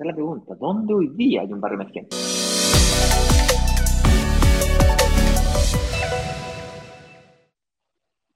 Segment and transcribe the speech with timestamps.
[0.00, 0.54] Esa es la pregunta.
[0.54, 2.16] ¿Dónde hoy día hay un barrio emergente?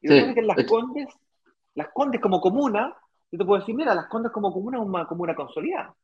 [0.03, 0.35] Y sí.
[0.35, 1.08] que en Las Condes,
[1.74, 2.95] Las Condes como comuna,
[3.32, 5.96] yo te puedo decir, mira, Las Condes como comuna es una comuna consolidada.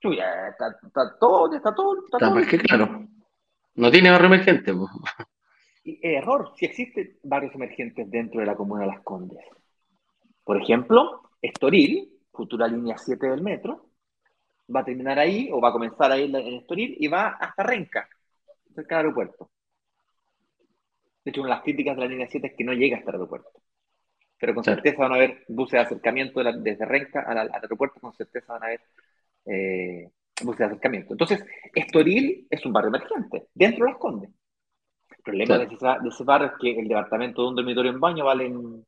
[0.00, 2.04] Chuya, está, está, todo, está todo.
[2.06, 2.38] Está, todo.
[2.38, 3.06] Es que claro,
[3.74, 4.72] no tiene barrio emergente.
[5.84, 9.44] Y, error, si existen barrios emergentes dentro de la comuna de Las Condes.
[10.42, 13.87] Por ejemplo, Estoril, futura línea 7 del metro,
[14.74, 18.08] va a terminar ahí o va a comenzar ahí en Estoril y va hasta Renca,
[18.74, 19.50] cerca del aeropuerto.
[21.24, 23.10] De hecho, una de las críticas de la línea 7 es que no llega hasta
[23.10, 23.50] el aeropuerto.
[24.38, 28.52] Pero con certeza van a haber buses de acercamiento desde Renca al, aeropuerto, con certeza
[28.52, 28.80] van a haber
[29.46, 30.10] eh,
[30.42, 31.14] buses de acercamiento.
[31.14, 34.30] Entonces, Estoril es un barrio emergente, dentro de las Condes.
[35.10, 38.84] El problema de, ese, barrio es que el departamento de un dormitorio en baño valen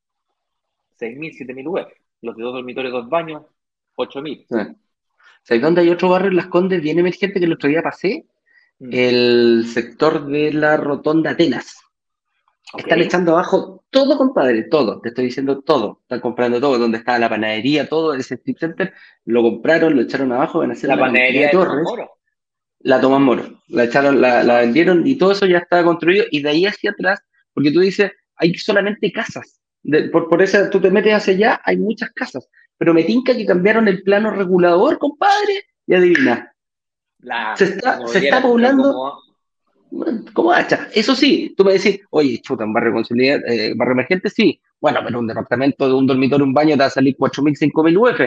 [0.99, 1.93] 6.000, 7.000 UF.
[2.23, 3.43] Los de dos dormitorios, dos baños,
[3.97, 4.47] 8.000.
[4.49, 4.77] Sí.
[5.43, 8.27] ¿Sabes dónde hay otro barrio en Las Condes bien emergente que el otro día pasé?
[8.79, 8.89] Mm.
[8.93, 11.77] El sector de la Rotonda Atenas.
[12.77, 15.01] Están echando abajo todo, compadre, todo.
[15.01, 15.99] Te estoy diciendo todo.
[16.03, 16.79] Están comprando todo.
[16.79, 20.75] Donde está la panadería, todo ese strip center, lo compraron, lo echaron abajo, van a
[20.75, 21.87] hacer la, panadería de Torres.
[22.79, 23.63] La Tomás Moro.
[23.69, 26.25] La echaron, la, la, vendieron y todo eso ya está construido.
[26.31, 27.21] Y de ahí hacia atrás,
[27.53, 29.61] porque tú dices, hay solamente casas.
[30.13, 32.49] por, por eso tú te metes hacia allá, hay muchas casas.
[32.81, 36.51] Pero me tinca que cambiaron el plano regulador, compadre, y adivina.
[37.55, 39.21] se está, se está poblando.
[40.33, 40.51] Como...
[40.51, 40.89] hacha.
[40.95, 44.59] Eso sí, tú me decís, oye, chuta, un barrio, eh, barrio emergente, sí.
[44.81, 47.99] Bueno, pero un departamento de un dormitorio, un baño, te va a salir 4.000, 5.000
[47.99, 48.21] UF.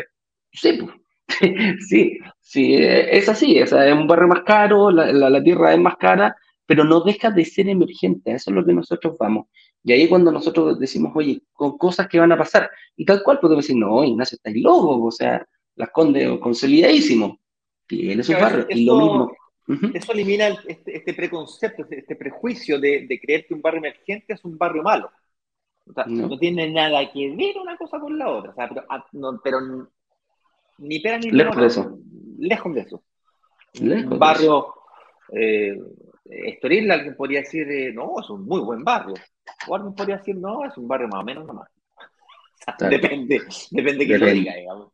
[0.52, 0.88] Sí,
[1.90, 3.58] sí, sí, eh, es así.
[3.58, 6.36] es un barrio más caro, la, la, tierra es más cara,
[6.68, 8.34] pero no deja de ser emergente.
[8.34, 9.48] Eso es lo que nosotros vamos.
[9.84, 13.40] Y ahí cuando nosotros decimos, oye, con cosas que van a pasar, y tal cual
[13.40, 17.40] podemos decir, no, Ignacio está loco, o sea, las conde consolidadísimo,
[17.86, 19.32] tiene su barrio, y lo mismo.
[19.94, 24.34] Eso elimina este, este, preconcepto, este, este, prejuicio de, de, creer que un barrio emergente
[24.34, 25.10] es un barrio malo.
[25.86, 26.38] O sea, no.
[26.38, 28.52] tiene nada que ver una cosa con la otra.
[28.52, 29.60] O sea, pero, ah, no, pero
[30.78, 31.98] ni pera ni Lejos de eso.
[32.40, 33.04] Lejos de eso.
[33.80, 34.74] un barrio
[35.32, 35.78] eh,
[36.26, 39.16] Estoril, alguien podría decir, eh, no, es un muy buen barrio.
[39.68, 41.70] O alguien podría decir, no, es un barrio más o menos nomás.
[42.90, 43.42] Depende,
[43.72, 44.88] depende que lo diga, digamos.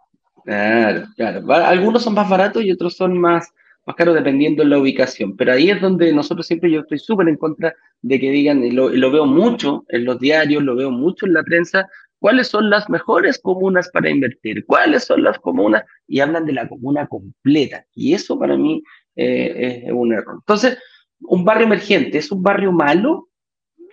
[0.43, 1.53] Claro, claro.
[1.53, 3.53] Algunos son más baratos y otros son más,
[3.85, 5.37] más caros dependiendo de la ubicación.
[5.37, 8.71] Pero ahí es donde nosotros siempre, yo estoy súper en contra de que digan, y
[8.71, 11.87] lo, lo, veo mucho en los diarios, lo veo mucho en la prensa,
[12.19, 16.67] cuáles son las mejores comunas para invertir, cuáles son las comunas, y hablan de la
[16.67, 17.85] comuna completa.
[17.95, 18.83] Y eso para mí
[19.15, 20.35] eh, es un error.
[20.39, 20.77] Entonces,
[21.21, 23.29] ¿un barrio emergente es un barrio malo?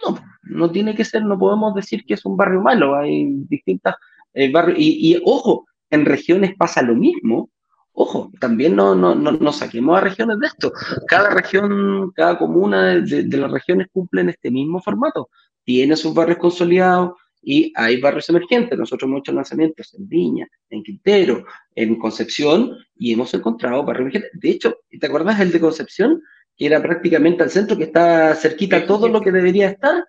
[0.04, 3.94] No, no tiene que ser, no podemos decir que es un barrio malo, hay distintas
[4.34, 7.48] eh, barrios, y, ojo, en regiones pasa lo mismo,
[7.92, 10.72] ojo, también no, no, no, saquemos a regiones de esto,
[11.08, 15.30] cada región, cada comuna de, de, las regiones cumplen este mismo formato,
[15.64, 17.12] tiene sus barrios consolidados,
[17.48, 18.76] y hay barrios emergentes.
[18.76, 21.44] Nosotros hemos hecho lanzamientos en Viña, en Quintero,
[21.76, 24.40] en Concepción y hemos encontrado barrios emergentes.
[24.40, 26.20] De hecho, ¿te acuerdas el de Concepción?
[26.56, 30.04] Que era prácticamente al centro, que está cerquita todo lo que debería estar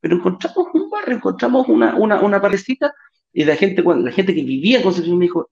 [0.00, 2.94] pero encontramos un barrio, encontramos una, una, una parecita
[3.32, 5.50] y la gente, la gente que vivía en Concepción me dijo,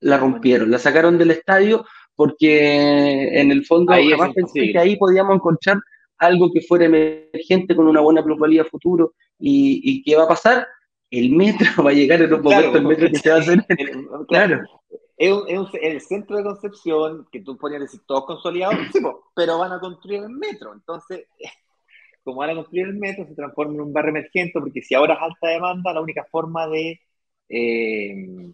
[0.00, 1.84] la rompieron, la sacaron del estadio
[2.16, 5.78] porque en el fondo ahí jamás pensé que ahí podíamos encontrar
[6.18, 9.14] algo que fuera emergente con una buena plusvalía futuro
[9.44, 10.68] y, y ¿qué va a pasar?
[11.10, 13.66] El metro va a llegar en un momento, el metro que se va a hacer.
[14.28, 14.62] claro.
[15.16, 18.76] Es, un, es el centro de Concepción, que tú podrías decir todos consolidados,
[19.34, 20.72] pero van a construir el metro.
[20.72, 21.26] Entonces,
[22.24, 25.14] como van a construir el metro, se transforma en un barrio emergente, porque si ahora
[25.14, 27.00] es alta demanda, la única forma de,
[27.48, 28.52] eh,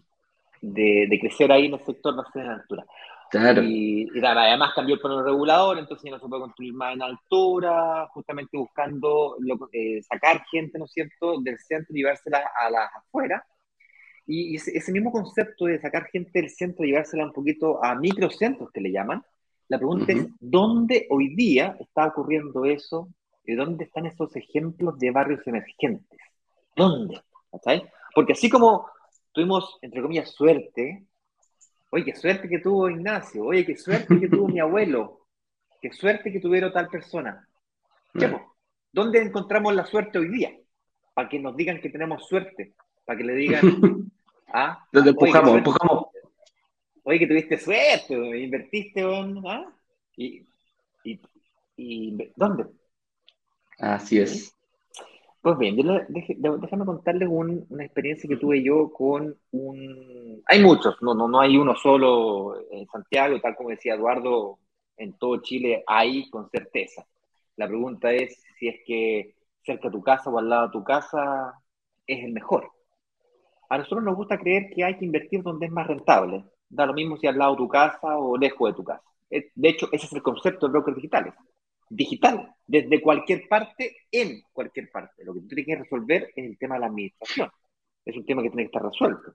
[0.61, 2.85] de, crecer ahí en el sector va a ser en altura.
[3.29, 3.61] Claro.
[3.63, 8.07] Y, además cambió el plano regulador, entonces ya no se puede construir más en altura,
[8.13, 9.37] justamente buscando
[9.71, 13.43] eh, sacar gente, ¿no es cierto?, del centro y llevársela a las afueras.
[14.25, 18.71] Y ese, mismo concepto de sacar gente del centro y llevársela un poquito a microcentros
[18.71, 19.23] que le llaman,
[19.67, 23.09] la pregunta es, ¿dónde hoy día está ocurriendo eso
[23.49, 26.19] ¿De dónde están esos ejemplos de barrios emergentes?
[26.75, 27.19] ¿Dónde?
[28.13, 28.85] Porque así como
[29.31, 31.07] tuvimos, entre comillas, suerte,
[31.89, 35.27] oye, qué suerte que tuvo Ignacio, oye, qué suerte que tuvo mi abuelo,
[35.81, 37.47] qué suerte que tuvieron tal persona.
[38.91, 40.51] ¿Dónde encontramos la suerte hoy día?
[41.13, 42.73] Para que nos digan que tenemos suerte,
[43.05, 43.61] para que le digan,
[44.53, 45.57] ah, ¿Dónde empujamos?
[45.57, 46.05] empujamos.
[47.03, 49.65] Oye, que tuviste suerte, invertiste, ¿ah?
[50.15, 50.45] y,
[51.77, 52.65] y, ¿dónde?
[53.79, 54.55] Así es.
[55.41, 60.43] Pues bien, déjame contarles una experiencia que tuve yo con un...
[60.45, 64.59] Hay muchos, no, no, no hay uno solo en Santiago, tal como decía Eduardo,
[64.97, 67.05] en todo Chile hay con certeza.
[67.55, 70.83] La pregunta es si es que cerca de tu casa o al lado de tu
[70.83, 71.53] casa
[72.05, 72.69] es el mejor.
[73.69, 76.43] A nosotros nos gusta creer que hay que invertir donde es más rentable.
[76.69, 79.03] Da lo mismo si al lado de tu casa o lejos de tu casa.
[79.29, 81.33] De hecho, ese es el concepto de brokers digitales
[81.89, 85.23] digital, desde cualquier parte, en cualquier parte.
[85.25, 87.49] Lo que tú tienes que resolver es el tema de la administración.
[88.05, 89.33] Es un tema que tiene que estar resuelto.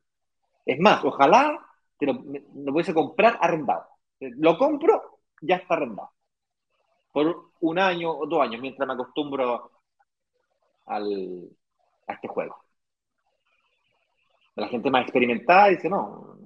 [0.64, 1.60] Es más, ojalá
[1.98, 3.86] te lo, lo pudiese comprar arrendado.
[4.20, 6.10] Lo compro, ya está arrendado.
[7.12, 9.70] Por un año o dos años, mientras me acostumbro
[10.86, 11.50] al,
[12.06, 12.56] a este juego.
[14.56, 16.38] La gente más experimentada dice, no,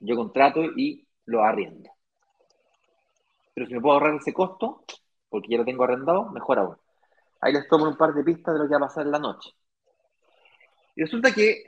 [0.00, 1.90] yo contrato y lo arriendo.
[3.56, 4.84] Pero si me puedo ahorrar ese costo,
[5.30, 6.76] porque ya lo tengo arrendado, mejor aún.
[7.40, 9.18] Ahí les tomo un par de pistas de lo que va a pasar en la
[9.18, 9.48] noche.
[10.94, 11.64] Y resulta que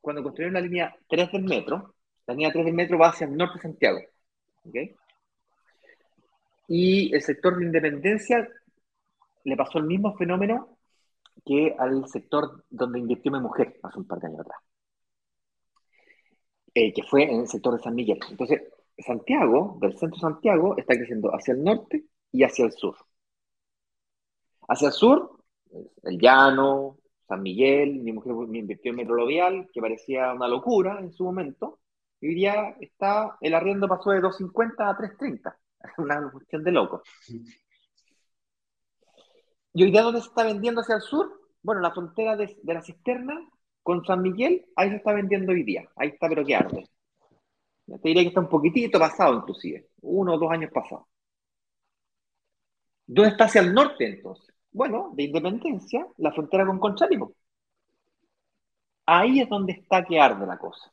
[0.00, 1.96] cuando construyeron la línea 3 del metro,
[2.28, 3.98] la línea 3 del metro va hacia el norte de Santiago.
[6.68, 8.48] Y el sector de Independencia
[9.42, 10.78] le pasó el mismo fenómeno
[11.44, 14.60] que al sector donde invirtió mi mujer hace un par de años atrás,
[16.72, 18.20] eh, que fue en el sector de San Miguel.
[18.30, 18.62] Entonces,
[18.98, 22.96] Santiago, del centro de Santiago, está creciendo hacia el norte y hacia el sur.
[24.68, 25.38] Hacia el sur,
[26.02, 26.98] el llano,
[27.28, 29.16] San Miguel, mi mujer me invirtió en metro
[29.72, 31.80] que parecía una locura en su momento,
[32.20, 35.56] y hoy día está, el arriendo pasó de 2.50 a 3.30,
[35.98, 37.02] una cuestión de loco.
[39.74, 41.30] ¿Y hoy día dónde se está vendiendo hacia el sur?
[41.62, 43.34] Bueno, la frontera de, de la cisterna
[43.82, 46.84] con San Miguel, ahí se está vendiendo hoy día, ahí está pero que arde.
[47.86, 51.06] Te diría que está un poquitito pasado, inclusive, uno o dos años pasados.
[53.06, 54.54] ¿Dónde está hacia el norte entonces?
[54.72, 57.16] Bueno, de Independencia, la frontera con Conchalí.
[59.06, 60.92] Ahí es donde está que arde la cosa.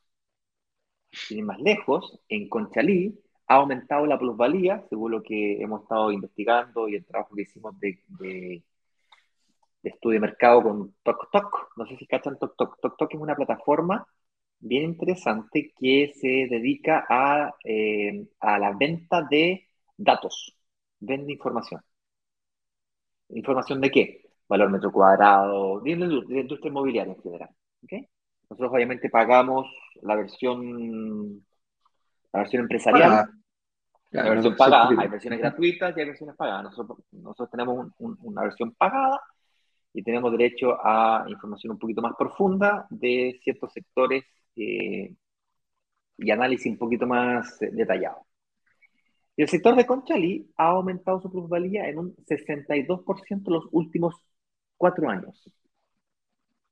[1.12, 6.88] Sin más lejos, en Conchalí ha aumentado la plusvalía, según lo que hemos estado investigando
[6.88, 8.62] y el trabajo que hicimos de, de,
[9.82, 11.72] estudio de mercado con TokTok.
[11.76, 12.80] No sé si cachan TokTok.
[12.80, 14.06] TokTok es una plataforma
[14.64, 20.56] bien interesante que se dedica a, eh, a la venta de datos,
[20.98, 21.82] vende información.
[23.28, 24.22] ¿Información de qué?
[24.48, 27.50] Valor metro cuadrado, de la industria inmobiliaria en general.
[28.48, 29.66] Nosotros obviamente pagamos
[30.02, 31.44] la versión,
[32.32, 33.30] la versión empresarial,
[34.10, 34.88] la versión pagada.
[34.98, 36.64] Hay versiones gratuitas y hay versiones pagadas.
[36.64, 39.20] Nosotros, nosotros tenemos una versión pagada
[39.92, 44.24] y tenemos derecho a información un poquito más profunda de ciertos sectores
[44.56, 45.14] eh,
[46.18, 48.26] y análisis un poquito más eh, detallado.
[49.36, 54.14] El sector de Conchalí ha aumentado su plusvalía en un 62% los últimos
[54.76, 55.50] cuatro años.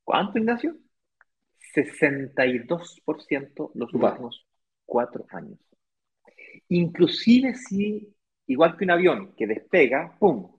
[0.03, 0.77] ¿Cuánto, Ignacio?
[1.73, 4.45] 62% los últimos
[4.85, 5.59] cuatro años.
[6.69, 8.15] Inclusive si,
[8.47, 10.51] igual que un avión que despega, ¡pum!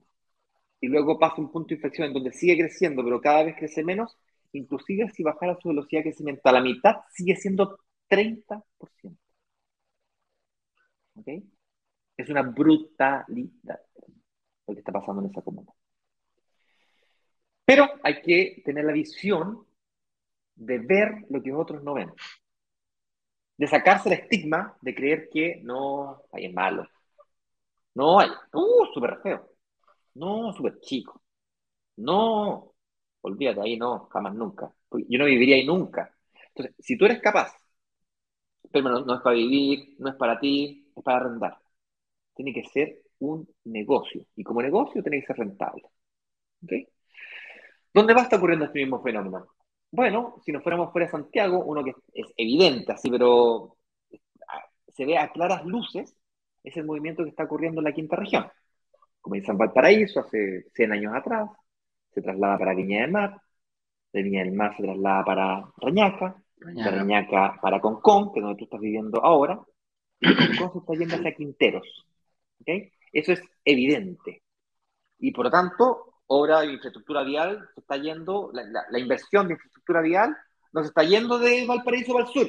[0.81, 3.83] Y luego pasa un punto de inflexión en donde sigue creciendo, pero cada vez crece
[3.83, 4.17] menos,
[4.57, 7.79] inclusive si bajara su velocidad de crecimiento a la mitad, sigue siendo
[8.09, 8.63] 30%.
[11.15, 11.27] ¿Ok?
[12.17, 13.79] Es una brutalidad
[14.67, 15.71] lo que está pasando en esa comuna.
[17.65, 19.65] Pero hay que tener la visión
[20.55, 22.11] de ver lo que otros no ven.
[23.57, 26.87] De sacarse el estigma de creer que no hay es malo.
[27.93, 28.29] No hay.
[28.53, 29.49] Uh, súper feo.
[30.15, 31.21] No, súper chico.
[31.97, 32.74] No,
[33.25, 34.71] olvídate, ahí no, jamás nunca.
[34.91, 36.13] Yo no viviría ahí nunca.
[36.49, 37.51] Entonces, si tú eres capaz,
[38.71, 41.57] pero no, es para vivir, no es para ti, es para arrendar.
[42.35, 44.25] Tiene que ser un negocio.
[44.35, 45.83] Y como negocio tiene que ser rentable.
[47.93, 49.47] ¿Dónde va a estar ocurriendo este mismo fenómeno?
[49.91, 53.77] Bueno, si nos fuéramos fuera de Santiago, uno que es evidente, así, pero
[54.49, 56.17] ah, se ve a claras luces,
[56.63, 58.47] es el movimiento que está ocurriendo en la quinta región.
[59.21, 61.49] Como en Valparaíso hace 100 años atrás,
[62.15, 63.41] se traslada para Viña del Mar,
[64.13, 68.57] de Viña del Mar se traslada para Reñaca, de Reñaca para Concón, que es donde
[68.57, 69.59] tú estás viviendo ahora,
[70.19, 72.05] y Concón se está yendo hacia Quinteros.
[72.61, 72.91] ¿okay?
[73.11, 74.41] Eso es evidente.
[75.19, 80.01] Y por lo tanto, obra de infraestructura vial se está yendo, la, inversión de infraestructura
[80.01, 80.35] vial
[80.73, 82.47] no se está yendo de Valparaíso para el sur,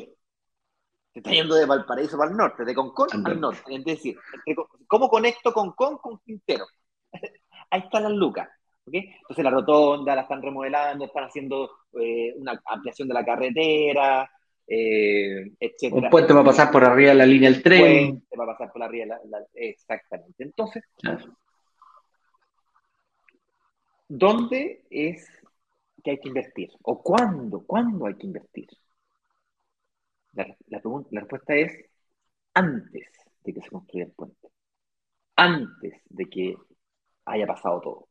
[1.13, 3.75] se está yendo de Valparaíso para el norte, de Concón al norte.
[3.75, 4.17] Es decir,
[4.87, 6.67] ¿cómo conecto Concón con Quintero?
[7.71, 8.49] Ahí están las lucas.
[8.87, 14.31] Entonces la rotonda la están remodelando, están haciendo eh, una ampliación de la carretera,
[14.67, 15.93] eh, etc.
[15.93, 17.83] Un puente va a pasar por arriba de la línea del tren.
[17.83, 20.45] Un puente va a pasar por arriba de la, exactamente.
[20.45, 20.85] Entonces,
[24.09, 25.29] ¿dónde es
[26.03, 26.71] que hay que invertir?
[26.83, 27.65] ¿O cuándo?
[27.67, 28.69] ¿Cuándo hay que invertir?
[30.33, 31.73] La, la, la respuesta es
[32.55, 33.09] antes
[33.43, 34.49] de que se construya el puente.
[35.35, 36.57] Antes de que
[37.25, 38.09] haya pasado todo.